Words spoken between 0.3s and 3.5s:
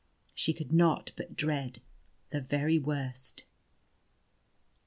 She could not but dread the very worst.